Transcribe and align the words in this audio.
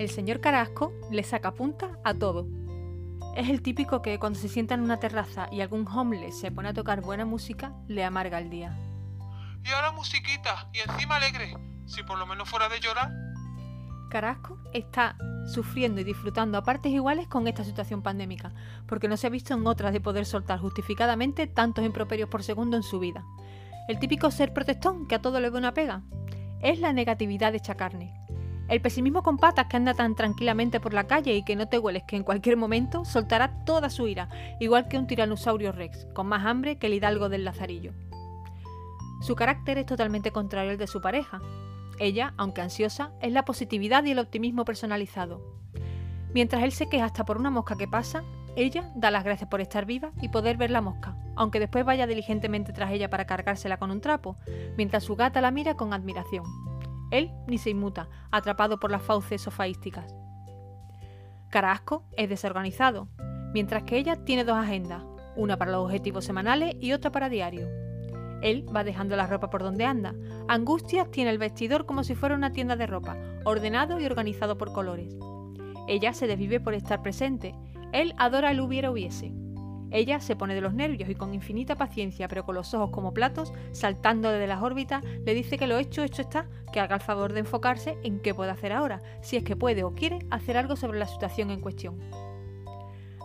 El 0.00 0.08
señor 0.08 0.40
Carasco 0.40 0.94
le 1.10 1.22
saca 1.22 1.52
punta 1.52 1.98
a 2.04 2.14
todo. 2.14 2.48
Es 3.36 3.50
el 3.50 3.60
típico 3.60 4.00
que 4.00 4.18
cuando 4.18 4.38
se 4.38 4.48
sienta 4.48 4.72
en 4.72 4.80
una 4.80 4.98
terraza 4.98 5.50
y 5.52 5.60
algún 5.60 5.86
homeless 5.86 6.40
se 6.40 6.50
pone 6.50 6.70
a 6.70 6.72
tocar 6.72 7.02
buena 7.02 7.26
música, 7.26 7.74
le 7.86 8.02
amarga 8.02 8.38
el 8.38 8.48
día. 8.48 8.78
Y 9.62 9.68
ahora 9.68 9.92
musiquita, 9.92 10.70
y 10.72 10.78
encima 10.78 11.16
alegre. 11.16 11.54
Si 11.84 12.02
por 12.02 12.18
lo 12.18 12.26
menos 12.26 12.48
fuera 12.48 12.70
de 12.70 12.80
llorar. 12.80 13.10
Carasco 14.08 14.56
está 14.72 15.18
sufriendo 15.52 16.00
y 16.00 16.04
disfrutando 16.04 16.56
a 16.56 16.64
partes 16.64 16.92
iguales 16.92 17.28
con 17.28 17.46
esta 17.46 17.62
situación 17.62 18.00
pandémica, 18.00 18.54
porque 18.86 19.06
no 19.06 19.18
se 19.18 19.26
ha 19.26 19.30
visto 19.30 19.52
en 19.52 19.66
otras 19.66 19.92
de 19.92 20.00
poder 20.00 20.24
soltar 20.24 20.60
justificadamente 20.60 21.46
tantos 21.46 21.84
improperios 21.84 22.30
por 22.30 22.42
segundo 22.42 22.78
en 22.78 22.84
su 22.84 23.00
vida. 23.00 23.22
El 23.86 23.98
típico 23.98 24.30
ser 24.30 24.54
protestón 24.54 25.06
que 25.06 25.16
a 25.16 25.20
todo 25.20 25.40
le 25.40 25.50
ve 25.50 25.58
una 25.58 25.74
pega. 25.74 26.04
Es 26.62 26.80
la 26.80 26.94
negatividad 26.94 27.54
hecha 27.54 27.74
carne. 27.74 28.19
El 28.70 28.80
pesimismo 28.80 29.24
con 29.24 29.36
patas 29.36 29.66
que 29.66 29.76
anda 29.76 29.94
tan 29.94 30.14
tranquilamente 30.14 30.78
por 30.78 30.94
la 30.94 31.08
calle 31.08 31.34
y 31.34 31.42
que 31.42 31.56
no 31.56 31.66
te 31.66 31.80
hueles 31.80 32.04
que 32.04 32.14
en 32.14 32.22
cualquier 32.22 32.56
momento 32.56 33.04
soltará 33.04 33.64
toda 33.64 33.90
su 33.90 34.06
ira, 34.06 34.28
igual 34.60 34.86
que 34.86 34.96
un 34.96 35.08
tiranosaurio 35.08 35.72
rex, 35.72 36.06
con 36.14 36.28
más 36.28 36.46
hambre 36.46 36.78
que 36.78 36.86
el 36.86 36.94
hidalgo 36.94 37.28
del 37.28 37.44
Lazarillo. 37.44 37.92
Su 39.22 39.34
carácter 39.34 39.78
es 39.78 39.86
totalmente 39.86 40.30
contrario 40.30 40.70
al 40.70 40.78
de 40.78 40.86
su 40.86 41.00
pareja. 41.00 41.42
Ella, 41.98 42.32
aunque 42.36 42.60
ansiosa, 42.60 43.10
es 43.20 43.32
la 43.32 43.44
positividad 43.44 44.04
y 44.04 44.12
el 44.12 44.20
optimismo 44.20 44.64
personalizado. 44.64 45.42
Mientras 46.32 46.62
él 46.62 46.70
se 46.70 46.88
queja 46.88 47.06
hasta 47.06 47.24
por 47.24 47.38
una 47.38 47.50
mosca 47.50 47.76
que 47.76 47.88
pasa, 47.88 48.22
ella 48.54 48.92
da 48.94 49.10
las 49.10 49.24
gracias 49.24 49.50
por 49.50 49.60
estar 49.60 49.84
viva 49.84 50.12
y 50.22 50.28
poder 50.28 50.56
ver 50.56 50.70
la 50.70 50.80
mosca, 50.80 51.16
aunque 51.34 51.58
después 51.58 51.84
vaya 51.84 52.06
diligentemente 52.06 52.72
tras 52.72 52.92
ella 52.92 53.10
para 53.10 53.26
cargársela 53.26 53.78
con 53.78 53.90
un 53.90 54.00
trapo, 54.00 54.36
mientras 54.76 55.02
su 55.02 55.16
gata 55.16 55.40
la 55.40 55.50
mira 55.50 55.74
con 55.74 55.92
admiración. 55.92 56.69
Él 57.10 57.30
ni 57.46 57.58
se 57.58 57.70
inmuta, 57.70 58.08
atrapado 58.30 58.78
por 58.78 58.90
las 58.90 59.02
fauces 59.02 59.42
sofaísticas. 59.42 60.14
Carasco 61.50 62.04
es 62.16 62.28
desorganizado, 62.28 63.08
mientras 63.52 63.82
que 63.82 63.98
ella 63.98 64.24
tiene 64.24 64.44
dos 64.44 64.56
agendas, 64.56 65.02
una 65.36 65.56
para 65.56 65.72
los 65.72 65.84
objetivos 65.84 66.24
semanales 66.24 66.76
y 66.80 66.92
otra 66.92 67.10
para 67.10 67.28
diario. 67.28 67.68
Él 68.42 68.64
va 68.74 68.84
dejando 68.84 69.16
la 69.16 69.26
ropa 69.26 69.50
por 69.50 69.62
donde 69.62 69.84
anda. 69.84 70.14
Angustias 70.48 71.10
tiene 71.10 71.30
el 71.30 71.38
vestidor 71.38 71.86
como 71.86 72.04
si 72.04 72.14
fuera 72.14 72.34
una 72.34 72.52
tienda 72.52 72.76
de 72.76 72.86
ropa, 72.86 73.16
ordenado 73.44 74.00
y 74.00 74.06
organizado 74.06 74.56
por 74.56 74.72
colores. 74.72 75.14
Ella 75.88 76.12
se 76.14 76.26
desvive 76.26 76.60
por 76.60 76.74
estar 76.74 77.02
presente. 77.02 77.54
Él 77.92 78.14
adora 78.16 78.50
el 78.50 78.60
hubiera 78.60 78.90
hubiese. 78.90 79.32
Ella 79.90 80.20
se 80.20 80.36
pone 80.36 80.54
de 80.54 80.60
los 80.60 80.72
nervios 80.72 81.10
y 81.10 81.16
con 81.16 81.34
infinita 81.34 81.76
paciencia, 81.76 82.28
pero 82.28 82.44
con 82.44 82.54
los 82.54 82.72
ojos 82.74 82.90
como 82.90 83.12
platos, 83.12 83.52
saltando 83.72 84.30
desde 84.30 84.46
las 84.46 84.62
órbitas, 84.62 85.02
le 85.26 85.34
dice 85.34 85.58
que 85.58 85.66
lo 85.66 85.78
hecho, 85.78 86.04
hecho 86.04 86.22
está, 86.22 86.46
que 86.72 86.80
haga 86.80 86.96
el 86.96 87.00
favor 87.00 87.32
de 87.32 87.40
enfocarse 87.40 87.98
en 88.02 88.20
qué 88.20 88.34
puede 88.34 88.50
hacer 88.50 88.72
ahora, 88.72 89.00
si 89.22 89.36
es 89.36 89.44
que 89.44 89.56
puede 89.56 89.84
o 89.84 89.94
quiere 89.94 90.20
hacer 90.30 90.56
algo 90.56 90.76
sobre 90.76 90.98
la 90.98 91.06
situación 91.06 91.50
en 91.50 91.60
cuestión. 91.60 91.98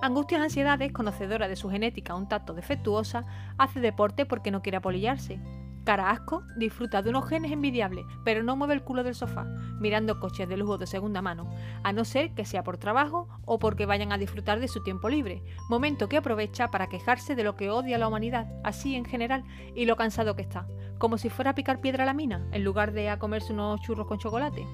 Angustias 0.02 0.42
Ansiedades, 0.42 0.92
conocedora 0.92 1.48
de 1.48 1.56
su 1.56 1.70
genética 1.70 2.16
un 2.16 2.28
tacto 2.28 2.54
defectuosa, 2.54 3.26
hace 3.58 3.80
deporte 3.80 4.26
porque 4.26 4.52
no 4.52 4.62
quiere 4.62 4.78
apolillarse. 4.78 5.40
Cara 5.86 6.10
asco 6.10 6.44
disfruta 6.58 7.04
de 7.04 7.12
unos 7.12 7.30
genes 7.30 7.52
envidiables, 7.52 8.06
pero 8.24 8.42
no 8.42 8.56
mueve 8.56 8.74
el 8.74 8.82
culo 8.82 9.04
del 9.04 9.14
sofá, 9.14 9.46
mirando 9.80 10.20
coches 10.20 10.50
de 10.50 10.58
lujo 10.58 10.80
de 10.80 10.88
segunda 10.88 11.22
mano, 11.22 11.48
a 11.84 11.94
no 11.94 12.06
ser 12.06 12.34
que 12.34 12.44
sea 12.44 12.64
por 12.64 12.80
trabajo 12.80 13.30
o 13.46 13.60
porque 13.60 13.86
vayan 13.86 14.12
a 14.12 14.18
disfrutar 14.18 14.60
de 14.60 14.68
su 14.68 14.82
tiempo 14.82 15.10
libre, 15.10 15.44
momento 15.70 16.10
que 16.10 16.18
aprovecha 16.18 16.72
para 16.72 16.88
quejarse 16.88 17.36
de 17.36 17.44
lo 17.44 17.56
que 17.56 17.70
odia 17.70 18.00
la 18.00 18.08
humanidad, 18.08 18.48
así 18.64 18.96
en 18.96 19.06
general, 19.06 19.44
y 19.76 19.86
lo 19.86 19.96
cansado 19.96 20.36
que 20.36 20.42
está, 20.42 20.66
como 20.98 21.20
si 21.20 21.30
fuera 21.30 21.52
a 21.52 21.56
picar 21.56 21.82
piedra 21.82 22.02
a 22.02 22.08
la 22.08 22.14
mina, 22.14 22.48
en 22.52 22.64
lugar 22.64 22.92
de 22.92 23.10
a 23.10 23.20
comerse 23.20 23.54
unos 23.54 23.80
churros 23.82 24.08
con 24.08 24.18
chocolate. 24.18 24.66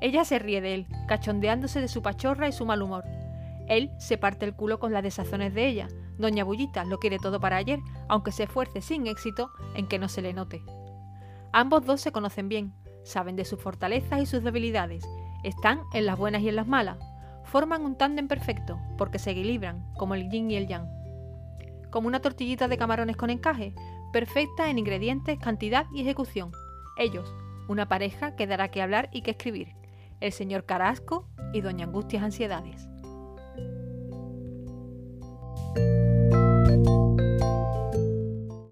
Ella 0.00 0.24
se 0.24 0.40
ríe 0.40 0.60
de 0.60 0.74
él, 0.74 0.86
cachondeándose 1.06 1.80
de 1.80 1.86
su 1.86 2.02
pachorra 2.02 2.48
y 2.48 2.52
su 2.52 2.66
mal 2.66 2.82
humor. 2.82 3.04
Él 3.68 3.90
se 3.98 4.18
parte 4.18 4.44
el 4.44 4.54
culo 4.54 4.78
con 4.78 4.92
las 4.92 5.02
desazones 5.02 5.54
de 5.54 5.66
ella. 5.66 5.88
Doña 6.18 6.44
Bullita 6.44 6.84
lo 6.84 6.98
quiere 6.98 7.18
todo 7.18 7.40
para 7.40 7.56
ayer, 7.56 7.80
aunque 8.08 8.32
se 8.32 8.44
esfuerce 8.44 8.80
sin 8.80 9.06
éxito 9.06 9.50
en 9.74 9.86
que 9.86 9.98
no 9.98 10.08
se 10.08 10.22
le 10.22 10.32
note. 10.32 10.62
Ambos 11.52 11.84
dos 11.84 12.00
se 12.00 12.12
conocen 12.12 12.48
bien, 12.48 12.72
saben 13.04 13.36
de 13.36 13.44
sus 13.44 13.60
fortalezas 13.60 14.20
y 14.20 14.26
sus 14.26 14.42
debilidades, 14.42 15.04
están 15.42 15.82
en 15.92 16.06
las 16.06 16.18
buenas 16.18 16.42
y 16.42 16.48
en 16.48 16.56
las 16.56 16.66
malas, 16.66 16.98
forman 17.44 17.84
un 17.84 17.96
tándem 17.96 18.28
perfecto, 18.28 18.78
porque 18.96 19.18
se 19.18 19.32
equilibran, 19.32 19.92
como 19.94 20.14
el 20.14 20.30
yin 20.30 20.50
y 20.50 20.56
el 20.56 20.68
yang. 20.68 20.88
Como 21.90 22.08
una 22.08 22.20
tortillita 22.20 22.68
de 22.68 22.78
camarones 22.78 23.16
con 23.16 23.30
encaje, 23.30 23.74
perfecta 24.12 24.70
en 24.70 24.78
ingredientes, 24.78 25.38
cantidad 25.38 25.86
y 25.92 26.00
ejecución. 26.00 26.52
Ellos, 26.96 27.34
una 27.68 27.88
pareja 27.88 28.36
que 28.36 28.46
dará 28.46 28.70
que 28.70 28.82
hablar 28.82 29.10
y 29.12 29.22
que 29.22 29.32
escribir. 29.32 29.74
El 30.20 30.32
señor 30.32 30.64
Carasco 30.64 31.28
y 31.52 31.60
Doña 31.60 31.86
Angustias 31.86 32.22
Ansiedades. 32.22 32.88